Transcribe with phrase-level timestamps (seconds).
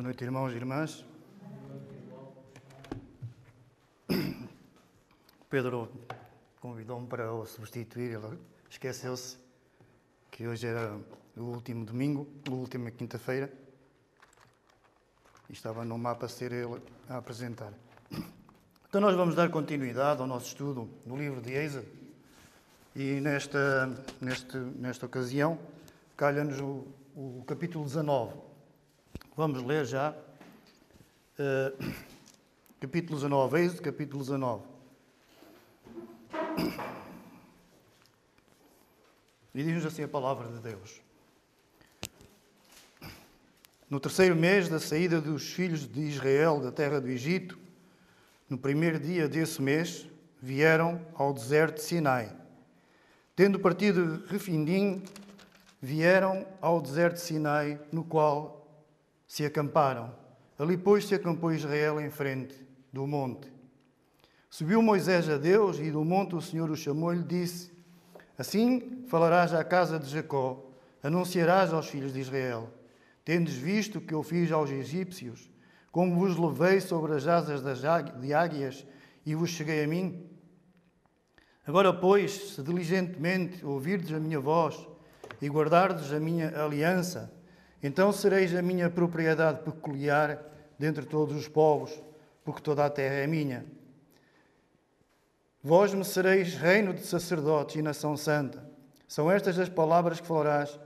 [0.00, 1.04] Boa noite, irmãos e irmãs.
[5.50, 5.92] Pedro
[6.58, 8.38] convidou-me para o substituir, ele
[8.70, 9.36] esqueceu-se
[10.30, 10.98] que hoje era
[11.36, 13.52] o último domingo, a última quinta-feira,
[15.50, 17.74] e estava no mapa a ser ele a apresentar.
[18.88, 21.86] Então, nós vamos dar continuidade ao nosso estudo no livro de Êxodo,
[22.96, 23.86] e nesta,
[24.18, 25.58] neste, nesta ocasião,
[26.16, 28.49] calha-nos o, o capítulo 19.
[29.40, 30.14] Vamos ler já.
[31.38, 31.94] Uh,
[32.78, 34.62] capítulo 19, Êxodo, capítulo 19.
[39.54, 41.00] E diz-nos assim a palavra de Deus.
[43.88, 47.58] No terceiro mês da saída dos filhos de Israel da terra do Egito,
[48.46, 50.06] no primeiro dia desse mês,
[50.42, 52.30] vieram ao deserto de Sinai.
[53.34, 55.02] Tendo partido Refindim,
[55.80, 58.59] vieram ao deserto de Sinai, no qual
[59.30, 60.12] se acamparam.
[60.58, 63.48] Ali, pois, se acampou Israel em frente do monte.
[64.50, 67.70] Subiu Moisés a Deus e do monte o Senhor o chamou e lhe disse:
[68.36, 70.68] Assim falarás à casa de Jacó,
[71.00, 72.70] anunciarás aos filhos de Israel:
[73.24, 75.48] Tendes visto que eu fiz aos egípcios,
[75.92, 78.84] como vos levei sobre as asas de águias
[79.24, 80.28] e vos cheguei a mim?
[81.64, 84.88] Agora, pois, se diligentemente ouvirdes a minha voz
[85.40, 87.32] e guardardes a minha aliança,
[87.82, 90.38] então sereis a minha propriedade peculiar
[90.78, 91.90] dentre todos os povos,
[92.44, 93.64] porque toda a terra é minha.
[95.62, 98.64] Vós me sereis reino de sacerdotes e nação santa.
[99.06, 100.78] São estas as palavras que falarás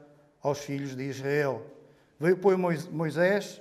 [0.42, 1.64] aos filhos de Israel.
[2.18, 3.60] Veio, pois, Moisés,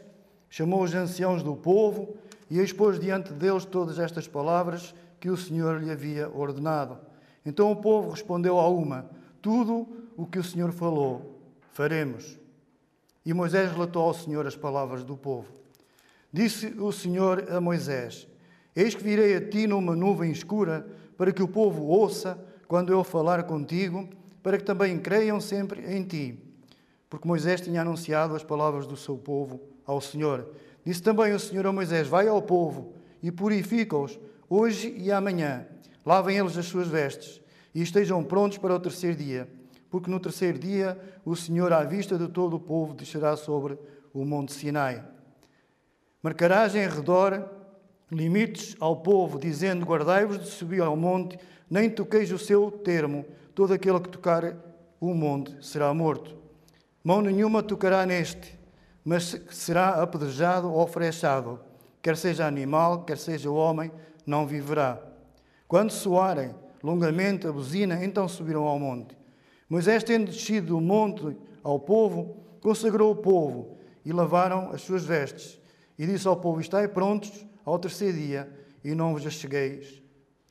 [0.49, 2.15] chamou os anciãos do povo
[2.49, 6.97] e expôs diante deles todas estas palavras que o Senhor lhe havia ordenado.
[7.45, 9.09] Então o povo respondeu a uma:
[9.41, 9.87] Tudo
[10.17, 11.39] o que o Senhor falou,
[11.71, 12.42] faremos.
[13.25, 15.47] E Moisés relatou ao Senhor as palavras do povo.
[16.31, 18.27] Disse o Senhor a Moisés:
[18.75, 20.85] Eis que virei a ti numa nuvem escura,
[21.17, 24.09] para que o povo ouça quando eu falar contigo,
[24.41, 26.39] para que também creiam sempre em ti.
[27.09, 30.49] Porque Moisés tinha anunciado as palavras do seu povo ao Senhor.
[30.83, 34.19] Disse também o Senhor a Moisés: Vai ao povo e purifica-os
[34.49, 35.65] hoje e amanhã.
[36.05, 37.41] Lavem eles as suas vestes
[37.73, 39.47] e estejam prontos para o terceiro dia
[39.93, 43.77] porque no terceiro dia o Senhor, à vista de todo o povo, descerá sobre
[44.11, 45.03] o monte Sinai.
[46.19, 47.47] Marcarás em redor
[48.09, 51.37] limites ao povo, dizendo: Guardai-vos de subir ao monte,
[51.69, 53.23] nem toqueis o seu termo,
[53.53, 54.55] todo aquele que tocar
[54.99, 56.35] o monte será morto.
[57.03, 58.57] Mão nenhuma tocará neste,
[59.05, 61.59] mas será apedrejado ou frechado.
[62.01, 63.91] Quer seja animal, quer seja homem,
[64.25, 64.99] não viverá.
[65.67, 69.21] Quando soarem longamente a buzina, então subirão ao monte.
[69.73, 73.75] Moisés, tendo descido do monte ao povo, consagrou o povo
[74.05, 75.59] e lavaram as suas vestes.
[75.97, 78.47] E disse ao povo: Estai prontos ao terceiro dia,
[78.83, 79.99] e não vos chegueis,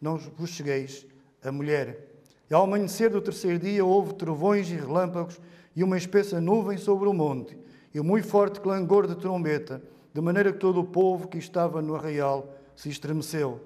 [0.01, 1.07] não vos chegueis
[1.41, 2.17] a mulher.
[2.51, 5.41] E ao amanhecer do terceiro dia houve trovões e relâmpagos
[5.77, 7.57] e uma espessa nuvem sobre o monte,
[7.95, 9.81] e um muito forte clangor de trombeta,
[10.13, 13.61] de maneira que todo o povo que estava no arraial se estremeceu.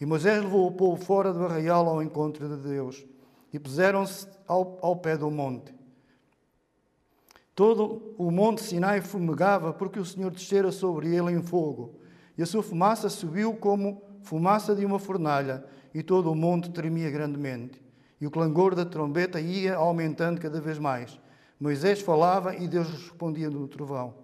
[0.00, 3.11] E Moisés levou o povo fora do arraial ao encontro de Deus
[3.52, 5.74] e puseram-se ao, ao pé do monte.
[7.54, 11.94] Todo o monte Sinai fumegava, porque o Senhor descera sobre ele em fogo,
[12.36, 15.64] e a sua fumaça subiu como fumaça de uma fornalha,
[15.94, 17.82] e todo o monte tremia grandemente.
[18.18, 21.20] E o clangor da trombeta ia aumentando cada vez mais.
[21.60, 24.14] Moisés falava e Deus respondia no trovão.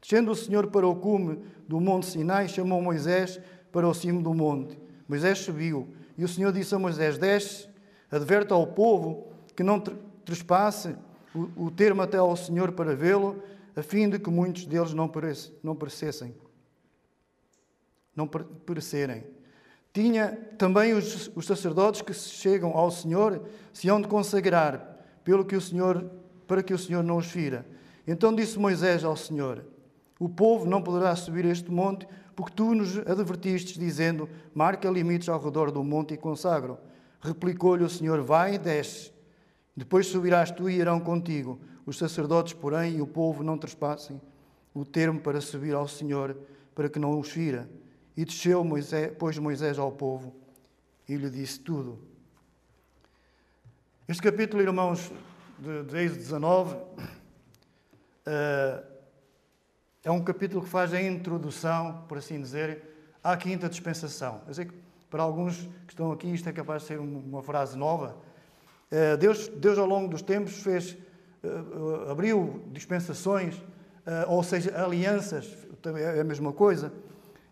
[0.00, 3.40] Descendo o Senhor para o cume do monte Sinai, chamou Moisés
[3.72, 4.78] para o cimo do monte.
[5.08, 7.68] Moisés subiu, e o Senhor disse a Moisés: Desce
[8.10, 9.80] Adverte ao povo que não
[10.24, 10.94] trespasse
[11.56, 13.42] o, termo até ao Senhor para vê-lo,
[13.74, 15.10] a fim de que muitos deles não,
[15.62, 16.34] não perecessem.
[18.14, 19.24] Não perecerem.
[19.92, 25.56] Tinha também os, os sacerdotes que chegam ao Senhor se hão de consagrar, pelo que
[25.56, 26.10] o Senhor,
[26.46, 27.66] para que o Senhor não os fira.
[28.06, 29.64] Então disse Moisés ao Senhor:
[30.18, 35.42] O povo não poderá subir este monte, porque tu nos advertistes, dizendo: Marca limites ao
[35.42, 36.78] redor do monte e consagro.
[37.20, 39.12] Replicou-lhe o Senhor: Vai e desce.
[39.76, 41.60] Depois subirás tu e irão contigo.
[41.84, 44.20] Os sacerdotes, porém, e o povo não trespassem
[44.74, 46.36] o termo para subir ao Senhor,
[46.74, 47.68] para que não os fira.
[48.16, 50.34] E desceu Moisés, pôs Moisés ao povo
[51.08, 51.98] e lhe disse tudo.
[54.08, 55.12] Este capítulo, irmãos,
[55.58, 57.06] de, de Êxodo 19, uh,
[60.04, 62.82] é um capítulo que faz a introdução, por assim dizer,
[63.22, 64.42] à quinta dispensação.
[65.10, 65.56] Para alguns
[65.86, 68.16] que estão aqui, isto é capaz de ser uma frase nova.
[68.90, 70.96] Eh, Deus, Deus ao longo dos tempos, fez,
[71.42, 73.60] eh, abriu dispensações
[74.28, 76.92] ou seja, alianças, é a mesma coisa.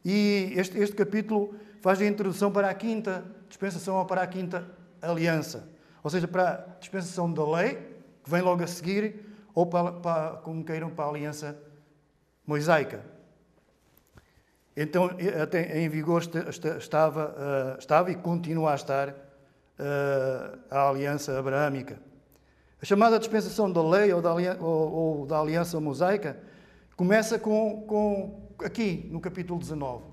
[0.05, 4.67] E este, este capítulo faz a introdução para a quinta dispensação ou para a quinta
[5.01, 5.69] aliança.
[6.03, 7.75] Ou seja, para a dispensação da lei,
[8.23, 9.21] que vem logo a seguir,
[9.55, 11.59] ou para, para como queiram, para a aliança
[12.47, 13.05] mosaica.
[14.77, 15.09] Então,
[15.41, 16.23] até em vigor
[16.79, 19.09] estava, eh, estava e continua a estar
[19.79, 22.01] eh, a aliança abraâmica.
[22.83, 26.37] A chamada dispensação da lei ou da, ou, ou da aliança mosaica
[26.97, 30.05] começa com, com, aqui, no capítulo 19.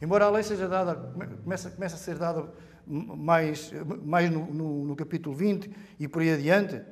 [0.00, 0.94] Embora a lei seja dada,
[1.42, 2.52] começa, começa a ser dada
[2.86, 3.72] mais,
[4.04, 6.82] mais no, no, no, capítulo 20 e por aí adiante,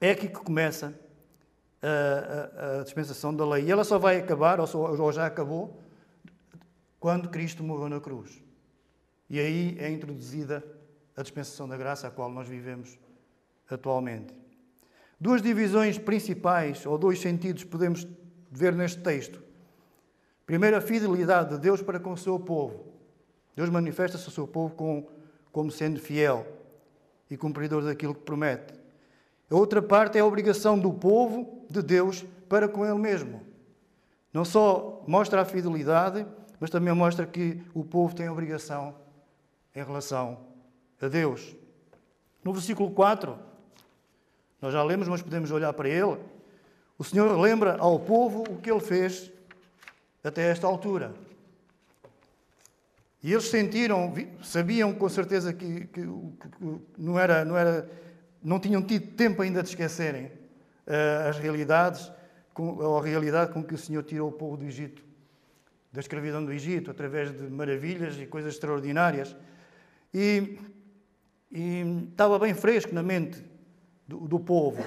[0.00, 0.94] é aqui que começa
[1.82, 3.64] a, a, dispensação da lei.
[3.64, 5.80] E ela só vai acabar, ou, só, ou já acabou,
[6.98, 8.42] quando Cristo morreu na cruz.
[9.30, 10.64] E aí é introduzida
[11.16, 12.98] a dispensação da graça a qual nós vivemos
[13.70, 14.34] atualmente.
[15.20, 18.06] Duas divisões principais, ou dois sentidos, podemos
[18.50, 19.42] ver neste texto.
[20.46, 22.86] Primeiro, a fidelidade de Deus para com o seu povo.
[23.54, 25.08] Deus manifesta-se ao seu povo com,
[25.50, 26.46] como sendo fiel
[27.28, 28.77] e cumpridor daquilo que promete.
[29.50, 33.42] A outra parte é a obrigação do povo de Deus para com ele mesmo.
[34.32, 36.26] Não só mostra a fidelidade,
[36.60, 38.94] mas também mostra que o povo tem obrigação
[39.74, 40.38] em relação
[41.00, 41.56] a Deus.
[42.44, 43.38] No versículo 4,
[44.60, 46.18] nós já lemos, mas podemos olhar para ele.
[46.98, 49.30] O Senhor lembra ao povo o que ele fez
[50.22, 51.14] até esta altura.
[53.22, 54.12] E eles sentiram,
[54.42, 57.88] sabiam com certeza que, que, que não, era, não, era,
[58.42, 62.10] não tinham tido tempo ainda de esquecerem uh, as realidades,
[62.54, 65.02] com, a realidade com que o Senhor tirou o povo do Egito,
[65.92, 69.36] da escravidão do Egito, através de maravilhas e coisas extraordinárias.
[70.12, 70.58] E,
[71.50, 73.42] e estava bem fresco na mente
[74.06, 74.82] do, do povo.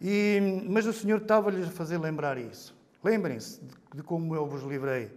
[0.00, 2.76] E, mas o Senhor estava-lhes a fazer lembrar isso.
[3.02, 5.10] Lembrem-se de, de como eu vos livrei.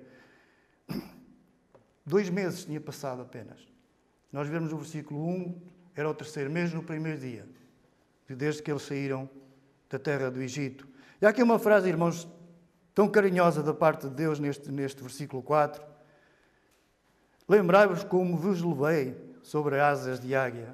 [2.05, 3.59] Dois meses tinha passado apenas.
[4.31, 5.61] Nós vemos o versículo 1,
[5.99, 7.45] era o terceiro mês no primeiro dia,
[8.29, 9.29] desde que eles saíram
[9.89, 10.87] da terra do Egito.
[11.21, 12.25] E há aqui uma frase, irmãos,
[12.95, 15.83] tão carinhosa da parte de Deus neste, neste versículo 4.
[17.49, 19.13] Lembrai-vos como vos levei
[19.43, 20.73] sobre asas de águia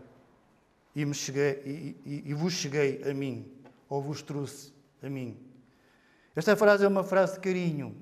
[0.95, 3.51] e, me cheguei, e, e, e vos cheguei a mim,
[3.89, 4.71] ou vos trouxe
[5.01, 5.39] a mim.
[6.35, 7.95] Esta frase é uma frase de carinho.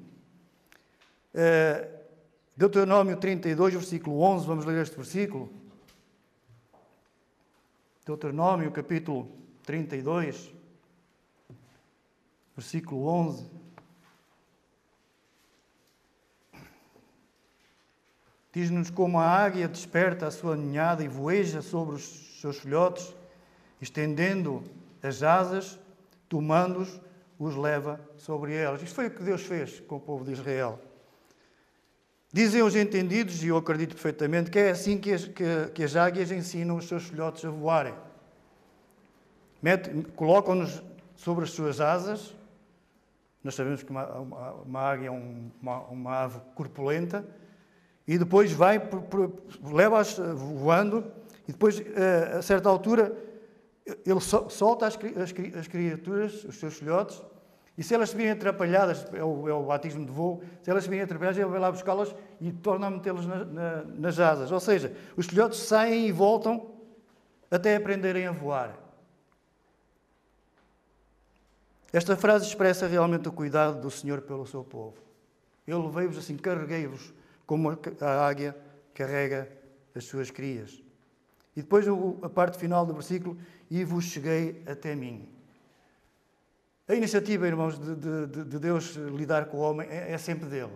[1.34, 2.04] Uh,
[2.58, 5.63] Deuteronômio 32, versículo 11, vamos ler este versículo.
[8.06, 9.32] Deuteronômio, capítulo
[9.64, 10.54] 32,
[12.54, 13.50] versículo 11.
[18.52, 23.16] Diz-nos como a águia desperta a sua ninhada e voeja sobre os seus filhotes,
[23.82, 24.64] estendendo
[25.02, 25.80] as asas,
[26.28, 27.00] tomando-os
[27.40, 28.82] os leva sobre elas.
[28.82, 30.80] Isto foi o que Deus fez com o povo de Israel.
[32.34, 35.96] Dizem os entendidos, e eu acredito perfeitamente, que é assim que as, que, que as
[35.96, 37.94] águias ensinam os seus filhotes a voarem.
[40.16, 40.82] Colocam-nos
[41.16, 42.36] sobre as suas asas.
[43.44, 47.24] Nós sabemos que uma, uma, uma águia é uma, uma, ave corpulenta.
[48.08, 48.82] E depois vai,
[49.64, 51.06] leva-as voando.
[51.48, 53.16] E depois, eh, a certa altura,
[53.86, 57.22] ele solta as, as, as criaturas, os seus filhotes,
[57.78, 60.84] e se elas se virem atrapalhadas, é o, é o batismo de voo, se elas
[60.84, 64.52] se virem atrapalhadas, ele vai lá buscá-las e torna a metê-las na, na, nas asas.
[64.52, 66.72] Ou seja, os filhotes saem e voltam
[67.50, 68.78] até aprenderem a voar.
[71.92, 74.98] Esta frase expressa realmente o cuidado do Senhor pelo seu povo.
[75.66, 77.14] Eu levei-vos assim, carreguei-vos
[77.46, 78.56] como a águia
[78.94, 79.52] carrega
[79.96, 80.82] as suas crias.
[81.56, 81.86] E depois
[82.22, 83.38] a parte final do versículo,
[83.70, 85.30] e vos cheguei até mim.
[86.88, 90.74] A iniciativa, irmãos, de, de, de Deus lidar com o homem é, é sempre dele.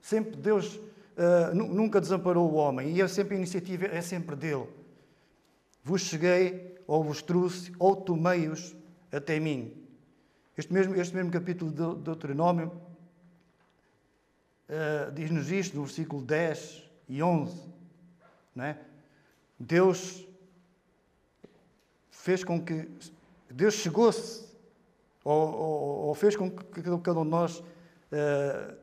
[0.00, 4.66] Sempre Deus uh, nunca desamparou o homem e é sempre a iniciativa é sempre dele.
[5.82, 8.74] Vos cheguei, ou vos trouxe, ou tomei-os
[9.12, 9.72] até mim.
[10.56, 12.72] Este mesmo, este mesmo capítulo de Deuteronômio
[14.68, 17.68] uh, diz-nos isto no versículo 10 e 11.
[18.54, 18.78] Não é?
[19.58, 20.26] Deus
[22.10, 22.88] fez com que.
[23.50, 24.43] Deus chegou-se,
[25.24, 28.76] ou, ou, ou, fez com que cada um de nós uh,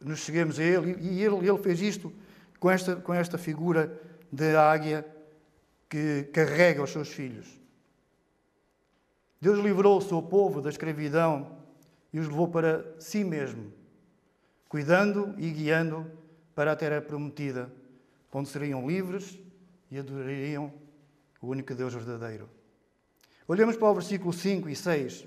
[0.00, 2.12] nos cheguemos a Ele, e ele, ele fez isto
[2.58, 3.98] com esta, com esta figura
[4.30, 5.06] de águia
[5.88, 7.46] que carrega os seus filhos.
[9.40, 11.58] Deus livrou o seu povo da escravidão
[12.12, 13.72] e os levou para si mesmo,
[14.68, 16.10] cuidando e guiando
[16.54, 17.70] para a terra prometida,
[18.32, 19.38] onde seriam livres
[19.90, 20.70] e adorariam
[21.40, 22.48] o único Deus verdadeiro.
[23.48, 25.26] Olhemos para o versículo 5 e 6.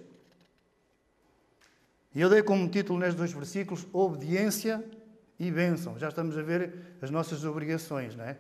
[2.20, 4.84] E eu dei como título nestes dois versículos obediência
[5.40, 5.98] e bênção.
[5.98, 8.38] Já estamos a ver as nossas obrigações, não é?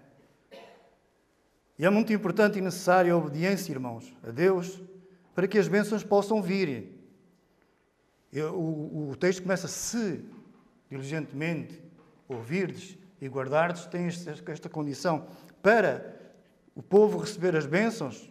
[1.77, 4.81] E é muito importante e necessária a obediência, irmãos, a Deus,
[5.33, 6.93] para que as bênçãos possam vir.
[8.33, 10.25] Eu, o, o, texto começa: se
[10.91, 11.81] diligentemente
[12.27, 15.25] ouvirdes e guardardes, tem esta, esta condição.
[15.63, 16.19] Para
[16.75, 18.29] o povo receber as bênçãos,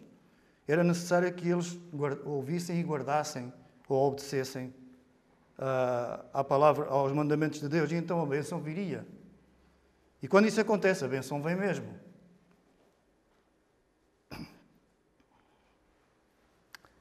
[0.66, 1.78] era necessário que eles
[2.26, 3.50] ouvissem e guardassem
[3.88, 4.74] ou obedecessem
[6.32, 9.04] à palavra, aos mandamentos de Deus, e então a bênção viria.
[10.22, 11.88] E quando isso acontece, a bênção vem mesmo.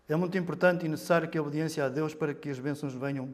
[0.10, 3.34] É muito importante e necessário que a obediência a Deus para que as bênçãos venham,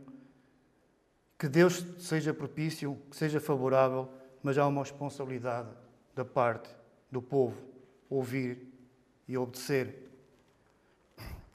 [1.38, 4.10] que Deus seja propício, que seja favorável,
[4.42, 5.70] mas há uma responsabilidade
[6.16, 6.70] da parte
[7.12, 7.56] do povo
[8.10, 8.68] ouvir
[9.28, 10.10] e obedecer.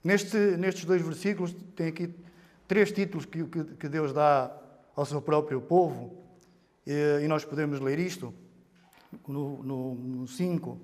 [0.02, 2.14] Neste, nestes dois versículos tem aqui
[2.68, 4.54] três títulos que, que, Deus dá
[4.94, 6.14] ao seu próprio povo,
[6.86, 8.32] e, nós podemos ler isto
[9.26, 10.78] no 5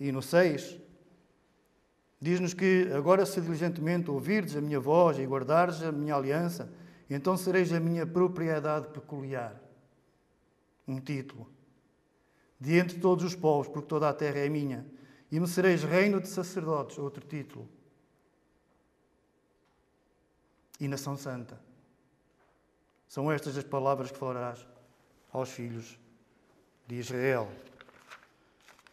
[0.00, 0.78] e no 6.
[2.20, 6.68] Diz-nos que agora, se diligentemente ouvirdes a minha voz e guardardes a minha aliança,
[7.08, 9.62] então sereis a minha propriedade peculiar.
[10.86, 11.48] Um título.
[12.60, 14.84] De todos os povos, porque toda a terra é minha.
[15.30, 16.98] E me sereis reino de sacerdotes.
[16.98, 17.68] Outro título.
[20.80, 21.58] E nação santa.
[23.08, 24.66] São estas as palavras que falarás
[25.32, 25.98] aos filhos
[26.86, 27.48] de Israel.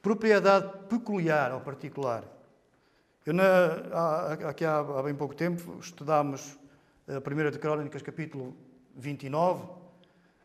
[0.02, 2.24] Propriedade peculiar ou particular.
[3.26, 6.58] Eu, na, aqui há, há, bem pouco tempo, estudámos
[7.08, 8.56] a primeira de Crónicas, capítulo
[8.96, 9.68] 29,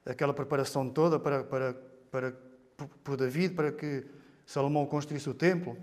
[0.07, 1.75] aquela preparação toda para, para,
[2.11, 2.33] para,
[3.05, 4.07] por David, para que
[4.47, 5.77] Salomão construísse o templo.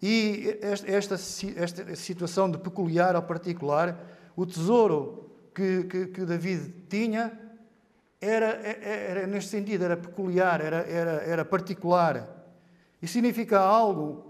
[0.00, 3.98] E esta, esta situação de peculiar ao particular,
[4.36, 7.40] o tesouro que, que, que David tinha
[8.20, 12.28] era, era, neste sentido, era peculiar, era, era, era particular.
[13.00, 14.26] E significa algo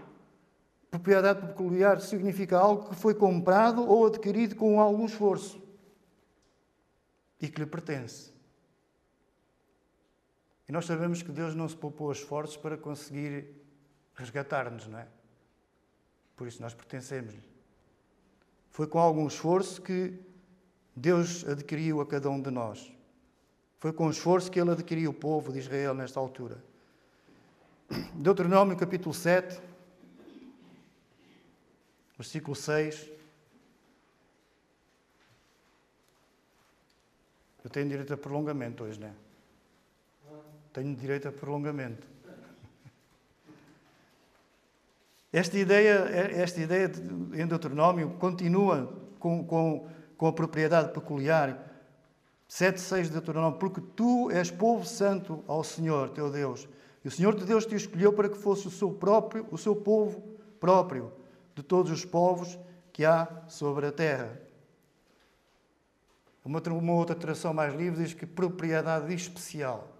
[0.89, 5.61] Propriedade peculiar significa algo que foi comprado ou adquirido com algum esforço
[7.41, 8.33] e que lhe pertence.
[10.67, 13.53] E nós sabemos que Deus não se poupou esforços para conseguir
[14.15, 15.07] resgatar-nos, não é?
[16.35, 17.56] Por isso nós pertencemos-lhe.
[18.77, 20.13] Foi com algum esforço que
[20.95, 22.93] Deus adquiriu a cada um de nós.
[23.79, 26.63] Foi com esforço que Ele adquiriu o povo de Israel nesta altura.
[28.13, 29.59] Deuteronômio capítulo 7,
[32.19, 33.09] versículo 6.
[37.63, 39.13] Eu tenho direito a prolongamento hoje, não é?
[40.71, 42.07] Tenho direito a prolongamento.
[45.31, 45.91] Esta ideia,
[46.35, 46.91] esta ideia
[47.33, 51.65] em Deuteronômio continua com, com, com a propriedade peculiar.
[52.49, 56.67] 7,6 de Deuteronômio, porque tu és povo santo ao Senhor, teu Deus.
[57.03, 59.75] E o Senhor teu Deus te escolheu para que fosse o seu próprio, o seu
[59.75, 60.21] povo
[60.59, 61.11] próprio
[61.53, 62.57] de todos os povos
[62.93, 64.41] que há sobre a terra.
[66.43, 69.93] Uma, uma outra tradução mais livre diz que propriedade especial.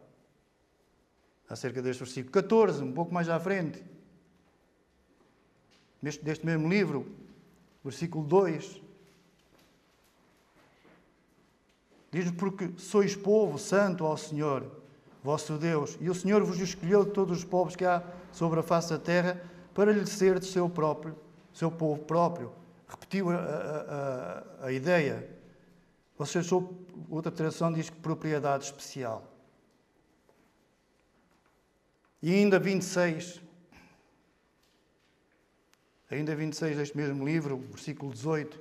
[1.50, 3.84] Acerca deste versículo 14, um pouco mais à frente.
[6.02, 7.06] Deste mesmo livro,
[7.84, 8.82] versículo 2.
[12.12, 14.66] Diz porque sois povo santo ao Senhor,
[15.24, 18.64] vosso Deus, e o Senhor vos escolheu de todos os povos que há sobre a
[18.64, 19.42] face da terra
[19.74, 21.16] para lhe ser de seu próprio
[21.58, 22.54] seu povo próprio.
[22.88, 25.28] Repetiu a, a, a, a ideia.
[26.18, 29.24] Você achou, outra tradução diz que propriedade especial.
[32.22, 33.42] E ainda 26,
[36.10, 38.60] ainda 26 deste mesmo livro, versículo 18,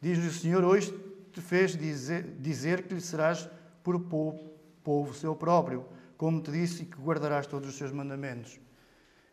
[0.00, 0.92] diz o Senhor, hoje
[1.32, 3.48] te fez dizer, dizer que lhe serás
[3.82, 5.84] por povo, povo seu próprio,
[6.16, 8.60] como te disse, e que guardarás todos os seus mandamentos.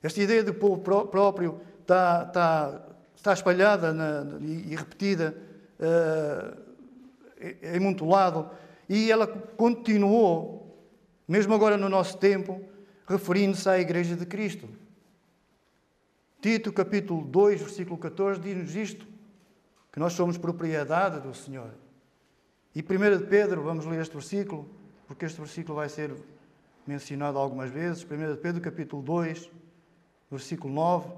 [0.01, 5.35] Esta ideia de povo próprio está, está, está espalhada na, e, repetida
[5.79, 6.67] uh,
[7.61, 8.49] em muito lado,
[8.87, 10.87] e ela continuou,
[11.27, 12.61] mesmo agora no nosso tempo,
[13.05, 14.69] referindo-se à Igreja de Cristo.
[16.41, 19.07] Tito, capítulo 2, versículo 14, diz-nos isto:
[19.91, 21.73] que nós somos propriedade do Senhor.
[22.75, 24.69] E 1 de Pedro, vamos ler este versículo,
[25.07, 26.15] porque este versículo vai ser
[26.85, 28.03] mencionado algumas vezes.
[28.03, 29.49] 1 de Pedro, capítulo 2,
[30.29, 31.09] versículo 9.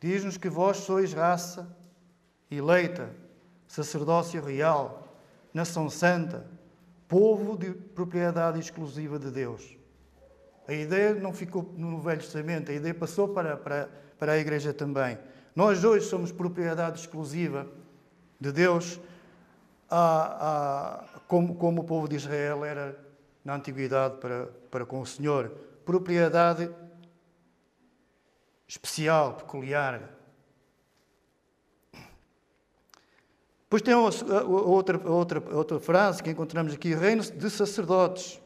[0.00, 1.76] Diz-nos que vós sois raça
[2.48, 3.12] eleita,
[3.66, 5.08] sacerdócio real,
[5.52, 6.48] nação santa,
[7.08, 9.77] povo de propriedade exclusiva de Deus.
[10.68, 14.74] A ideia não ficou no Velho Testamento, a ideia passou para, para, para a Igreja
[14.74, 15.18] também.
[15.56, 17.66] Nós hoje somos propriedade exclusiva
[18.38, 19.00] de Deus,
[19.88, 22.94] a, a, como, como o povo de Israel era
[23.42, 25.50] na antiguidade para, para com o Senhor.
[25.86, 26.70] Propriedade
[28.68, 30.02] especial, peculiar.
[33.62, 38.38] Depois tem outra, outra, outra frase que encontramos aqui: reino de sacerdotes.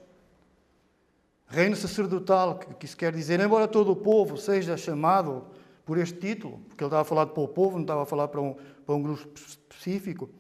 [1.52, 5.44] Reino sacerdotal, que isso quer dizer, embora todo o povo seja chamado
[5.85, 8.28] por este título, porque ele estava a falar para o povo, não estava a falar
[8.28, 8.56] para um,
[8.87, 10.30] para um grupo específico,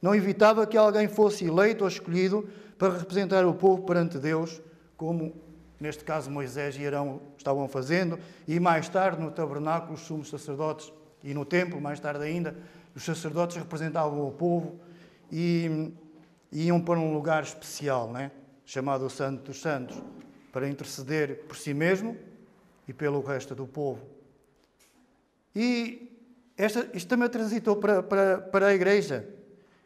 [0.00, 2.48] não evitava que alguém fosse eleito ou escolhido
[2.78, 4.62] para representar o povo perante Deus,
[4.96, 5.34] como
[5.78, 10.90] neste caso Moisés e Arão estavam fazendo, e mais tarde no tabernáculo os sumos sacerdotes
[11.22, 12.56] e no templo, mais tarde ainda,
[12.96, 14.80] os sacerdotes representavam o povo
[15.30, 15.92] e,
[16.50, 18.30] iam para um lugar especial, né?
[18.64, 20.00] chamado Santo dos Santos
[20.52, 22.16] para interceder por si mesmo
[22.86, 24.06] e pelo resto do povo.
[25.56, 26.10] E
[26.56, 29.26] esta, isto também transitou para, para, para a igreja.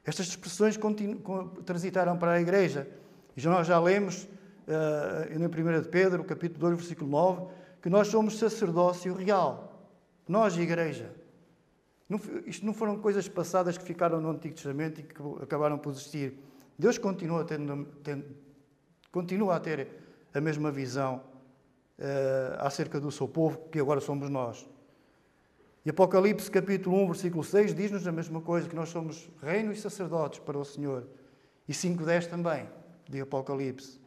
[0.04, 1.18] Estas expressões continu,
[1.64, 2.88] transitaram para a igreja.
[3.37, 7.46] E nós já lemos uh, em 1 de Pedro, capítulo 2, versículo 9,
[7.80, 9.88] que nós somos sacerdócio real.
[10.28, 11.12] Nós, igreja.
[12.08, 15.92] Não, isto não foram coisas passadas que ficaram no Antigo Testamento e que acabaram por
[15.92, 16.38] existir.
[16.78, 18.25] Deus continua, tendo, tendo,
[19.11, 19.88] continua a ter
[20.37, 21.23] a mesma visão
[21.99, 24.69] uh, acerca do seu povo, que agora somos nós.
[25.85, 29.76] E Apocalipse capítulo 1, versículo 6 diz-nos a mesma coisa, que nós somos reino e
[29.76, 31.07] sacerdotes para o Senhor.
[31.69, 32.69] E 5.10 também,
[33.09, 34.00] de Apocalipse.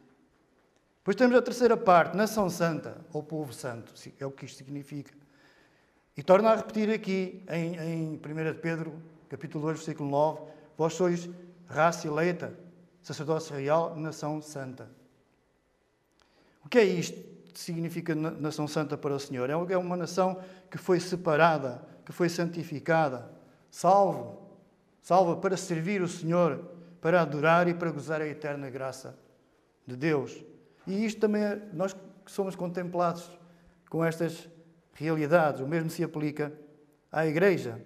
[0.98, 5.12] Depois temos a terceira parte, nação santa, ou povo santo, é o que isto significa.
[6.16, 8.92] E torna a repetir aqui, em, em 1 Pedro,
[9.28, 10.40] capítulo 2, versículo 9,
[10.76, 11.28] vós sois
[11.66, 12.52] raça eleita,
[13.02, 14.99] sacerdócio real, nação santa.
[16.70, 17.20] Que é isto
[17.52, 19.50] que significa nação santa para o Senhor?
[19.50, 23.28] É, é uma nação que foi separada, que foi santificada,
[23.68, 24.40] salvo,
[25.02, 26.64] salva para servir o Senhor,
[27.00, 29.18] para adorar e para gozar a eterna graça
[29.84, 30.44] de Deus.
[30.86, 33.28] E isto também, é, nós que somos contemplados
[33.88, 34.48] com estas
[34.94, 36.52] realidades, o mesmo se aplica
[37.10, 37.84] à Igreja.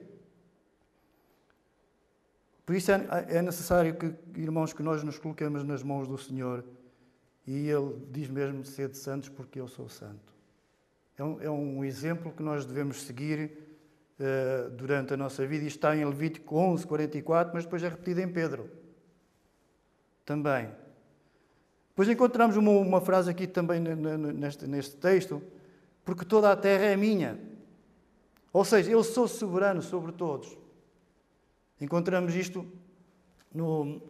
[2.66, 6.64] Por isso é, é necessário que, irmãos, que nós nos coloquemos nas mãos do Senhor
[7.46, 10.33] e ele diz mesmo ser de santos porque eu sou santo.
[11.16, 13.59] É um, é um exemplo que nós devemos seguir
[14.18, 15.64] uh, durante a nossa vida.
[15.64, 18.70] Isto está em Levítico 11, 44, mas depois é repetido em Pedro.
[20.24, 20.70] Também.
[21.90, 25.40] Depois encontramos uma, uma frase aqui também neste, neste texto,
[26.04, 27.38] porque toda a terra é minha.
[28.52, 30.57] Ou seja, eu sou soberano sobre todos.
[31.80, 32.66] Encontramos isto
[33.52, 34.00] no,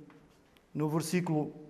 [0.73, 1.64] no versículo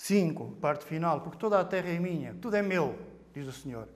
[0.00, 2.96] 5, parte final, porque toda a terra é minha, tudo é meu,
[3.34, 3.86] diz o Senhor.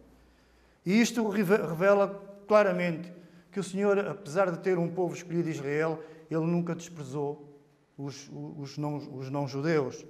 [0.85, 3.11] E isto revela claramente
[3.51, 5.99] que o Senhor, apesar de ter um povo escolhido Israel,
[6.31, 7.59] ele nunca desprezou
[7.97, 8.99] os, os, não,
[9.31, 10.05] não-judeus.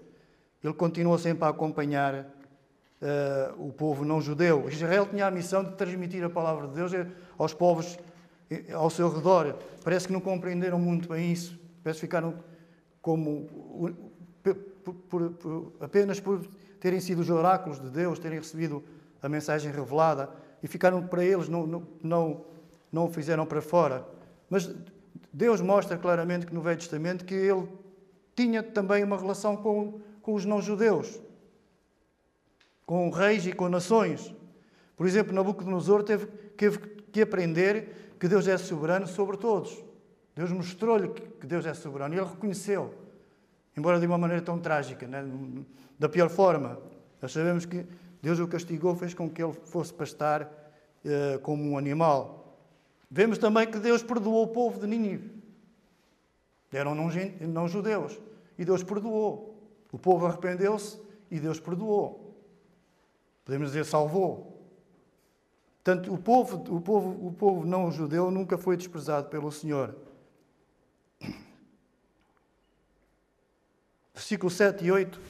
[0.65, 4.69] Ele continuou sempre a acompanhar uh, o povo não-judeu.
[4.69, 6.91] Israel tinha a missão de transmitir a palavra de Deus
[7.39, 7.97] aos povos
[8.51, 9.57] eh, ao seu redor.
[9.85, 11.57] Parece que não compreenderam muito bem isso.
[11.85, 12.35] Parece que ficaram
[13.01, 13.49] como
[14.85, 16.47] por, por, por, apenas por
[16.79, 18.85] terem sido os oráculos de Deus, terem recebido
[19.23, 20.29] a mensagem revelada
[20.63, 22.45] e ficaram para eles, não, não, não,
[22.93, 24.07] não o fizeram para fora.
[24.51, 24.71] Mas
[25.33, 27.67] Deus mostra claramente que no Velho Testamento que ele
[28.37, 31.21] tinha também uma relação com, com os não-judeus,
[32.85, 34.35] com reis e com nações.
[34.97, 36.79] Por exemplo, Nabucodonosor teve, teve
[37.11, 39.83] que aprender que Deus é soberano sobre todos.
[40.35, 43.04] Deus mostrou-lhe que Deus é soberano e ele reconheceu
[43.77, 45.25] embora de uma maneira tão trágica, né?
[45.99, 46.79] da pior forma.
[47.21, 47.87] Nós sabemos que
[48.23, 52.59] Deus o castigou, fez com que ele fosse pastar uh, como um animal.
[53.11, 55.31] Vemos também que Deus perdoou o povo de Nínive.
[56.73, 58.19] Eram não judeus.
[58.59, 59.55] E Deus perdoou.
[59.93, 60.99] O povo arrependeu-se
[61.31, 62.35] e Deus perdoou.
[63.45, 64.55] Podemos dizer, salvou.
[65.83, 69.95] Portanto, o povo, o povo, o povo não judeu nunca foi desprezado pelo Senhor.
[74.15, 75.21] Versículo 7 e 8.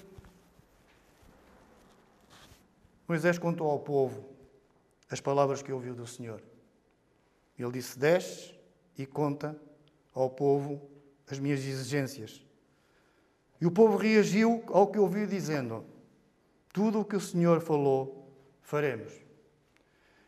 [3.08, 4.24] Moisés contou ao povo
[5.10, 6.42] as palavras que ouviu do Senhor.
[7.58, 8.54] Ele disse: Desce
[8.96, 9.58] e conta
[10.14, 10.80] ao povo
[11.30, 12.44] as minhas exigências.
[13.60, 15.84] E o povo reagiu ao que ouviu, dizendo:
[16.72, 19.12] Tudo o que o Senhor falou, faremos.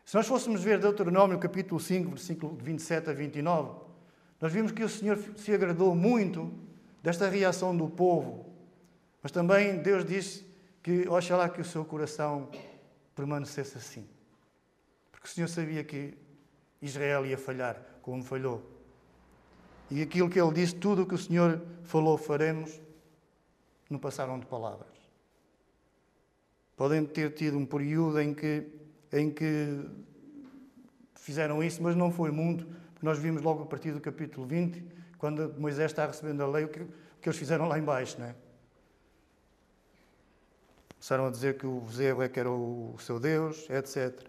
[0.05, 3.81] Se nós fôssemos ver Deuteronômio capítulo 5, versículo 27 a 29,
[4.39, 6.53] nós vimos que o Senhor se agradou muito
[7.03, 8.46] desta reação do povo.
[9.21, 10.45] Mas também Deus diz
[10.81, 12.49] que, oxalá que o seu coração
[13.15, 14.07] permanecesse assim.
[15.11, 16.17] Porque o Senhor sabia que
[16.81, 18.63] Israel ia falhar, como falhou.
[19.89, 22.79] E aquilo que ele disse, tudo o que o Senhor falou, faremos,
[23.89, 24.87] não passaram de palavras.
[26.75, 28.67] Podem ter tido um período em que,
[29.11, 29.89] em que
[31.15, 34.83] fizeram isso, mas não foi muito, porque nós vimos logo a partir do capítulo 20,
[35.17, 36.87] quando Moisés está recebendo a lei, o que, o
[37.21, 38.35] que eles fizeram lá embaixo, não é?
[40.97, 44.27] Começaram a dizer que o bezerro é que era o seu Deus, etc.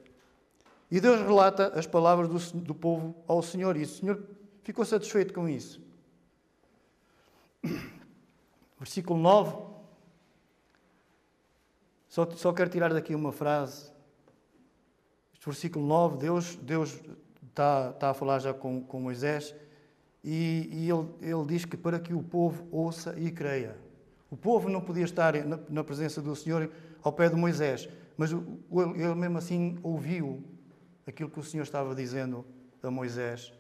[0.91, 4.23] E Deus relata as palavras do, do povo ao Senhor, e o Senhor
[4.63, 5.81] ficou satisfeito com isso.
[8.79, 9.69] Versículo 9.
[12.09, 13.91] Só, só quero tirar daqui uma frase.
[15.35, 17.01] Este versículo 9, Deus, Deus
[17.49, 19.55] está, está a falar já com, com Moisés
[20.23, 23.77] e, e ele, ele diz que para que o povo ouça e creia.
[24.31, 25.35] O povo não podia estar
[25.71, 26.71] na, presença do Senhor
[27.03, 30.45] ao pé de Moisés, mas ele mesmo assim ouviu
[31.07, 32.45] aquilo que o Senhor estava dizendo
[32.83, 33.53] a Moisés.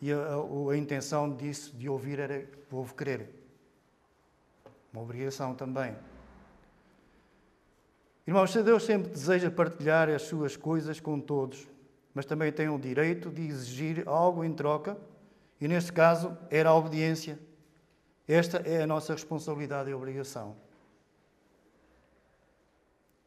[0.00, 3.28] E a, a, a intenção disso, de ouvir, era o povo crer.
[4.92, 5.96] Uma obrigação também.
[8.24, 11.68] Irmãos, Deus sempre deseja partilhar as suas coisas com todos,
[12.14, 14.96] mas também tem o direito de exigir algo em troca,
[15.60, 17.38] e neste caso era a obediência.
[18.32, 20.56] Esta é a nossa responsabilidade e obrigação.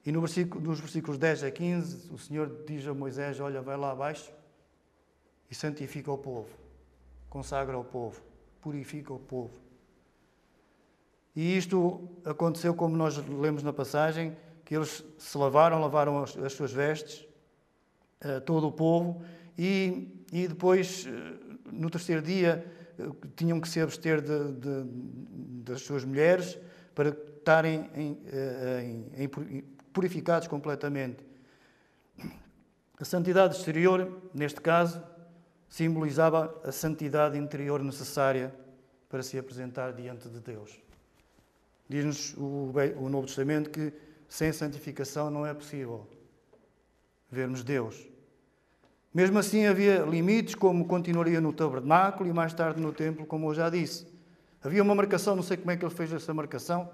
[0.04, 3.78] E no versículo, nos versículos 10 a 15, o Senhor diz a Moisés: Olha, vai
[3.78, 4.32] lá abaixo
[5.50, 6.50] e santifica o povo,
[7.30, 8.20] consagra o povo,
[8.60, 9.54] purifica o povo.
[11.36, 16.54] E isto aconteceu como nós lemos na passagem, que eles se lavaram, lavaram as, as
[16.54, 17.28] suas vestes,
[18.24, 19.22] uh, todo o povo,
[19.56, 22.65] e, e depois, uh, no terceiro dia,
[23.36, 24.84] tinham que se abster de, de,
[25.63, 26.58] das suas mulheres
[26.93, 28.17] para estarem em,
[28.84, 29.62] em, em,
[29.93, 31.25] purificados completamente.
[32.99, 35.01] A santidade exterior, neste caso,
[35.67, 38.53] simbolizava a santidade interior necessária
[39.10, 40.79] para se apresentar diante de Deus.
[41.88, 43.93] Diz-nos o, o Novo Testamento que
[44.27, 46.08] sem santificação não é possível
[47.29, 48.14] vermos Deus.
[49.15, 53.56] Mesmo assim, havia limites, como continuaria no tabernáculo e mais tarde no templo, como eu
[53.56, 54.06] já disse.
[54.62, 56.91] Havia uma marcação, não sei como é que ele fez essa marcação,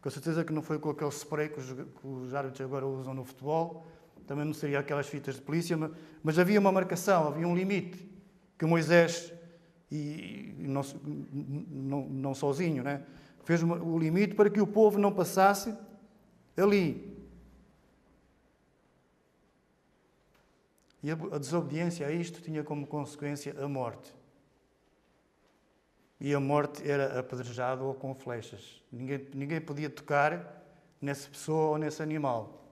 [0.00, 3.12] com certeza que não foi com aquele spray que os, que os árbitros agora usam
[3.12, 3.86] no futebol,
[4.26, 5.90] também não seria aquelas fitas de polícia, mas,
[6.22, 8.10] mas havia uma marcação, havia um limite
[8.58, 9.30] que Moisés,
[9.92, 10.80] e, e não,
[11.70, 13.02] não, não, sozinho, né,
[13.44, 15.74] fez o limite para que o povo não passasse
[16.56, 17.17] ali.
[21.02, 24.14] E a desobediência a isto tinha como consequência a morte.
[26.20, 28.82] E a morte era apedrejado ou com flechas.
[28.90, 30.64] Ninguém, ninguém podia tocar
[31.00, 32.64] nessa pessoa ou nesse animal.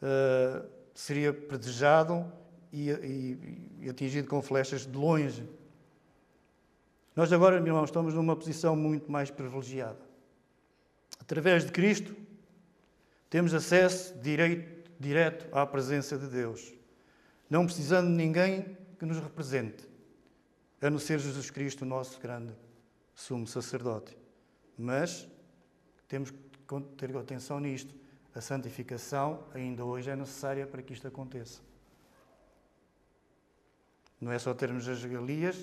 [0.00, 2.30] Uh, seria apedrejado
[2.72, 5.46] e, e, e atingido com flechas de longe.
[7.14, 10.00] Nós agora, meus irmãos, estamos numa posição muito mais privilegiada.
[11.20, 12.14] Através de Cristo,
[13.28, 16.72] temos acesso direito, direto à presença de Deus,
[17.48, 19.88] não precisando de ninguém que nos represente,
[20.80, 22.54] a não ser Jesus Cristo, o nosso grande
[23.14, 24.16] sumo sacerdote.
[24.78, 25.26] Mas
[26.08, 27.94] temos que ter atenção nisto.
[28.34, 31.62] A santificação ainda hoje é necessária para que isto aconteça.
[34.20, 35.56] Não é só termos as regalias,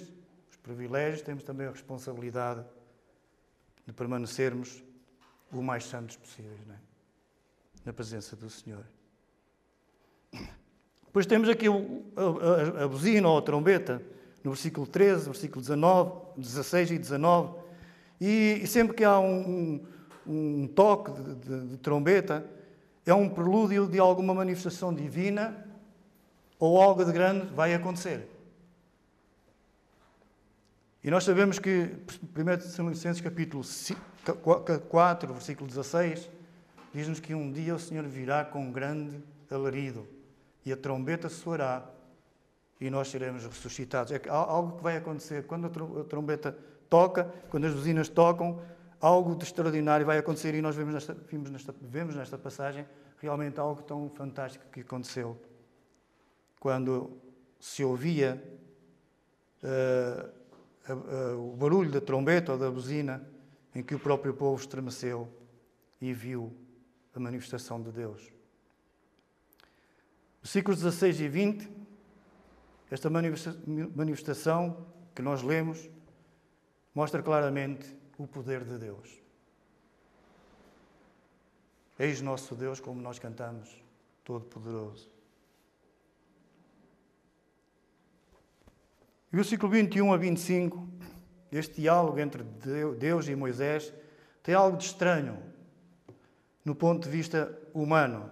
[0.49, 2.65] os privilégios, temos também a responsabilidade
[3.85, 4.83] de permanecermos
[5.51, 6.59] o mais santos possíveis.
[6.69, 6.93] É?
[7.85, 8.85] na presença do Senhor.
[11.13, 14.01] Depois temos aqui a, a, a buzina ou a trombeta,
[14.43, 17.53] no versículo 13, versículo 19, 16 e 19.
[18.19, 19.79] E, e sempre que há um,
[20.25, 22.43] um, um toque de, de, de trombeta,
[23.05, 25.63] é um prelúdio de alguma manifestação divina
[26.57, 28.27] ou algo de grande vai acontecer.
[31.03, 31.91] E nós sabemos que
[32.35, 33.63] 1 Tessalonicenses capítulo
[34.89, 36.27] 4, versículo 16,
[36.91, 40.07] diz-nos que um dia o Senhor virá com um grande alarido
[40.65, 41.85] e a trombeta soará
[42.79, 44.11] e nós seremos ressuscitados.
[44.11, 46.57] É algo que vai acontecer quando a trombeta
[46.89, 48.61] toca, quando as buzinas tocam,
[48.99, 52.85] algo de extraordinário vai acontecer e nós vemos nesta, vimos nesta, vemos nesta passagem
[53.19, 55.37] realmente algo tão fantástico que aconteceu.
[56.59, 57.17] Quando
[57.59, 58.41] se ouvia
[59.63, 60.43] uh,
[61.37, 63.25] o barulho da trombeta ou da buzina,
[63.73, 65.27] em que o próprio povo estremeceu
[66.01, 66.53] e viu
[67.15, 68.31] a manifestação de Deus.
[70.43, 71.69] Versículos 16 e 20,
[72.91, 75.89] esta manifestação que nós lemos
[76.93, 79.09] mostra claramente o poder de Deus.
[81.97, 83.81] Eis nosso Deus, como nós cantamos
[84.25, 85.09] Todo-Poderoso.
[89.31, 90.87] E o versículo 21 a 25,
[91.53, 92.43] este diálogo entre
[92.99, 93.93] Deus e Moisés,
[94.43, 95.41] tem algo de estranho
[96.65, 98.29] no ponto de vista humano.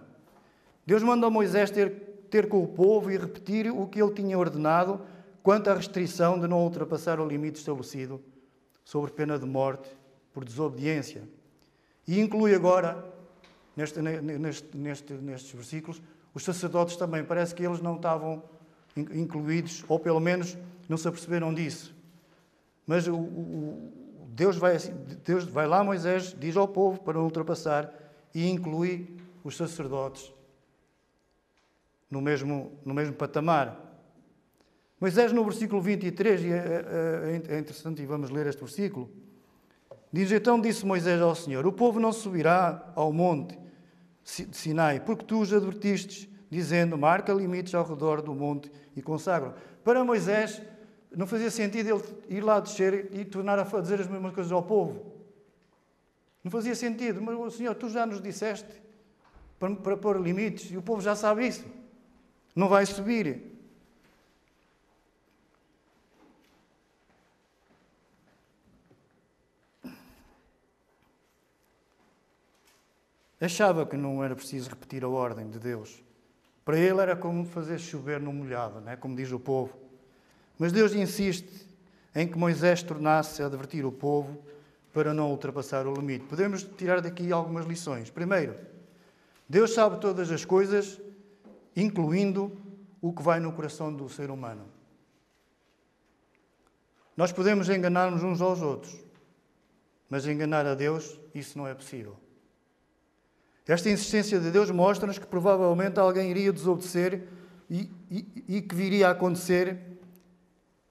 [0.84, 1.90] Deus manda Moisés ter,
[2.30, 5.00] ter com o povo e repetir o que ele tinha ordenado
[5.42, 8.20] quanto à restrição de não ultrapassar o limite estabelecido
[8.84, 9.88] sobre pena de morte
[10.32, 11.22] por desobediência.
[12.06, 13.04] E inclui agora,
[13.76, 16.02] neste, neste, neste, nestes versículos,
[16.34, 17.24] os sacerdotes também.
[17.24, 18.42] Parece que eles não estavam
[18.96, 20.56] incluídos, ou pelo menos
[20.88, 21.94] não se aperceberam disso.
[22.86, 23.90] Mas o, o,
[24.28, 24.76] Deus, vai,
[25.24, 27.92] Deus vai lá, Moisés diz ao povo para ultrapassar
[28.34, 30.32] e inclui os sacerdotes
[32.12, 33.80] no mesmo, no mesmo patamar.
[35.00, 36.56] Moisés, no versículo 23, e é,
[37.48, 39.10] é, é interessante e vamos ler este versículo,
[40.12, 43.58] diz: Então disse Moisés ao Senhor: O povo não subirá ao monte
[44.22, 49.54] de Sinai, porque tu os advertistes, dizendo: Marca limites ao redor do monte e consagra.
[49.82, 50.60] Para Moisés,
[51.16, 51.88] não fazia sentido
[52.28, 55.12] ele ir lá descer e tornar a dizer as mesmas coisas ao povo.
[56.44, 57.22] Não fazia sentido.
[57.22, 58.70] Mas, Senhor, tu já nos disseste
[59.58, 61.81] para, para pôr limites e o povo já sabe isso.
[62.54, 63.52] Não vai subir.
[73.40, 76.00] Achava que não era preciso repetir a ordem de Deus.
[76.64, 78.94] Para ele era como fazer chover no molhado, né?
[78.94, 79.76] como diz o povo.
[80.56, 81.66] Mas Deus insiste
[82.14, 84.40] em que Moisés tornasse a advertir o povo
[84.92, 86.26] para não ultrapassar o limite.
[86.26, 88.10] Podemos tirar daqui algumas lições.
[88.10, 88.54] Primeiro,
[89.48, 91.00] Deus sabe todas as coisas,
[91.76, 92.56] incluindo
[93.00, 94.64] o que vai no coração do ser humano.
[97.16, 98.98] Nós podemos enganar-nos uns aos outros,
[100.08, 102.16] mas enganar a Deus, isso não é possível.
[103.66, 107.28] Esta insistência de Deus mostra-nos que provavelmente alguém iria desobedecer
[107.70, 109.78] e, e, e que viria a acontecer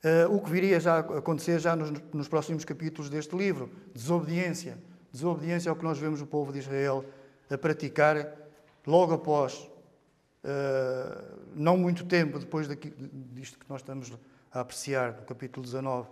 [0.03, 4.77] uh, o que viria já a acontecer já nos, nos, próximos capítulos deste livro: desobediência.
[5.11, 7.03] Desobediência ao que nós vemos o povo de Israel
[7.49, 8.33] a praticar
[8.87, 9.69] logo após,
[10.43, 14.11] uh, não muito tempo depois disto que nós estamos
[14.51, 16.09] a apreciar, no capítulo 19.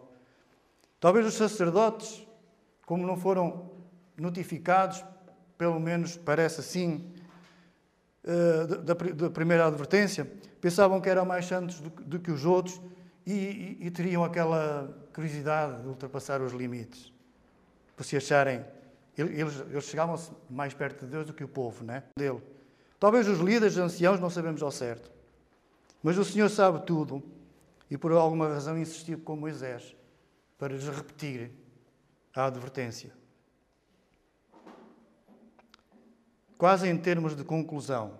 [0.99, 2.25] Talvez os sacerdotes,
[2.85, 3.71] como não foram
[4.17, 5.03] notificados
[5.59, 7.13] pelo menos parece assim,
[8.23, 10.25] eh, da, primeira advertência,
[10.61, 12.79] pensavam que eram mais santos do, do que os outros
[13.25, 13.33] e,
[13.81, 17.13] e, e, teriam aquela curiosidade de ultrapassar os limites,
[17.95, 18.63] por se acharem.
[19.17, 20.17] Eles, eles chegavam
[20.49, 22.03] mais perto de Deus do que o povo, né?
[22.17, 22.41] Dele.
[22.99, 25.11] Talvez os líderes, os anciãos, não sabemos ao certo.
[26.03, 27.23] Mas o Senhor sabe tudo
[27.89, 29.95] e por alguma razão insistiu com Moisés
[30.57, 31.51] para lhes repetir
[32.35, 33.19] a advertência.
[36.59, 38.19] quase em termos de conclusão.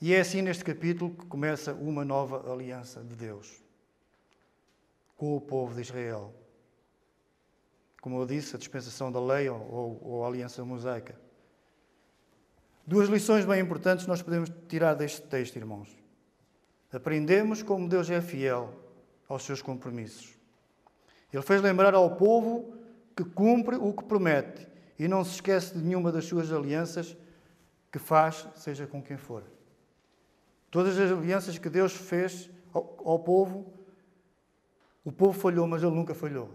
[0.00, 3.62] E é assim neste capítulo que começa uma nova aliança de Deus
[5.14, 6.32] com o povo de Israel.
[8.00, 11.20] Como eu disse, a dispensação da lei ou, ou a aliança mosaica.
[12.88, 15.94] Duas lições bem importantes nós podemos tirar deste texto, irmãos.
[16.90, 18.74] Aprendemos como Deus é fiel
[19.28, 20.34] aos seus compromissos.
[21.30, 22.72] Ele fez lembrar ao povo
[23.14, 24.66] que cumpre o que promete
[24.98, 27.14] e não se esquece de nenhuma das suas alianças
[27.92, 29.44] que faz, seja com quem for.
[30.70, 33.70] Todas as alianças que Deus fez ao, ao povo,
[35.04, 36.48] o povo falhou, mas ele nunca falhou.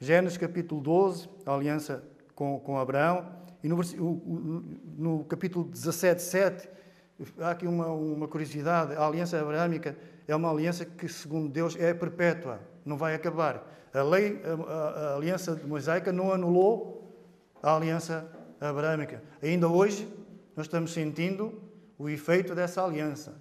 [0.00, 3.26] Gênesis capítulo 12, a aliança com, com Abraão,
[3.64, 3.80] e no,
[4.96, 6.68] no capítulo 17, 7,
[7.40, 9.96] há aqui uma, uma curiosidade: a aliança abraâmica
[10.28, 13.66] é uma aliança que, segundo Deus, é perpétua, não vai acabar.
[13.92, 17.10] A lei, a, a aliança mosaica não anulou
[17.62, 19.22] a aliança abraâmica.
[19.42, 20.06] Ainda hoje,
[20.54, 21.60] nós estamos sentindo
[21.98, 23.34] o efeito dessa aliança.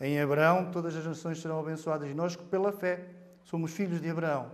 [0.00, 3.04] Em Abraão, todas as nações serão abençoadas e nós, pela fé,
[3.42, 4.50] somos filhos de Abraão,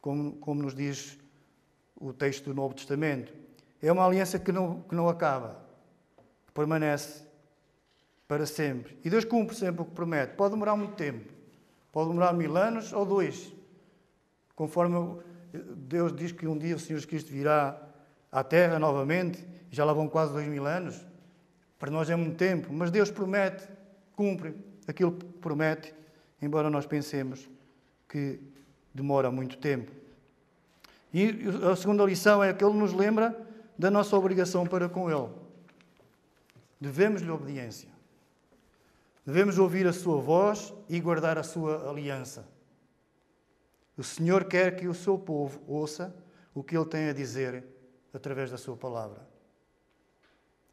[0.00, 1.18] como, como nos diz
[1.96, 3.32] o texto do Novo Testamento.
[3.82, 5.60] É uma aliança que não, que não acaba,
[6.46, 7.24] que permanece
[8.28, 8.98] para sempre.
[9.04, 10.34] E Deus cumpre sempre o que promete.
[10.34, 11.32] Pode demorar muito tempo,
[11.92, 13.56] pode demorar mil anos ou dois,
[14.56, 15.20] Conforme
[15.52, 17.78] Deus diz que um dia o Senhor Cristo virá
[18.32, 21.06] à Terra novamente, já lá vão quase dois mil anos,
[21.78, 23.68] para nós é muito tempo, mas Deus promete,
[24.14, 24.56] cumpre
[24.88, 25.94] aquilo que promete,
[26.40, 27.46] embora nós pensemos
[28.08, 28.40] que
[28.94, 29.92] demora muito tempo.
[31.18, 31.34] E
[31.72, 33.34] a segunda lição é que Ele nos lembra
[33.78, 35.30] da nossa obrigação para com Ele.
[36.78, 37.88] Devemos-lhe obediência.
[39.24, 42.46] Devemos ouvir a Sua voz e guardar a Sua aliança.
[43.96, 46.14] O Senhor quer que o seu povo ouça
[46.54, 47.64] o que ele tem a dizer
[48.12, 49.26] através da Sua palavra.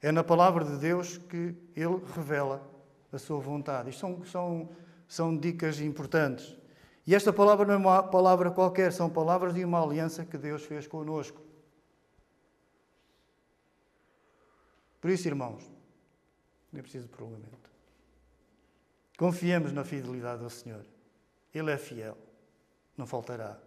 [0.02, 2.70] É na palavra de Deus que Ele revela
[3.14, 3.92] a Sua vontade.
[3.92, 4.70] Isto são, são,
[5.08, 6.58] são dicas importantes.
[7.06, 10.64] E esta palavra não é uma palavra qualquer, são palavras de uma aliança que Deus
[10.64, 11.42] fez conosco.
[15.02, 15.70] Por isso, irmãos,
[16.72, 17.70] não é preciso de prolongamento.
[19.18, 20.86] Confiemos na fidelidade do Senhor.
[21.54, 22.18] Ele é fiel,
[22.98, 23.60] não faltará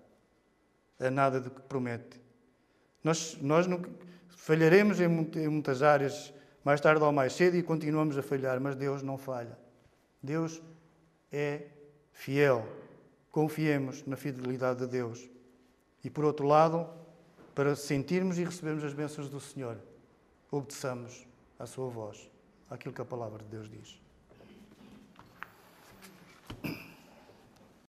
[0.99, 2.21] a nada do que promete.
[3.05, 3.83] Nós, nós não,
[4.31, 6.33] falharemos em muitas áreas,
[6.65, 9.57] mais tarde ou mais cedo, e continuamos a falhar, mas Deus não falha.
[10.23, 10.63] Deus
[11.31, 11.67] é
[12.13, 12.67] fiel.
[13.37, 15.29] Confiemos na fidelidade de Deus.
[16.03, 16.89] E por outro lado,
[17.55, 19.77] para sentirmos e recebermos as bênçãos do Senhor,
[20.51, 21.27] obedeçamos
[21.59, 22.31] à sua voz,
[22.71, 24.01] àquilo que a palavra de Deus diz.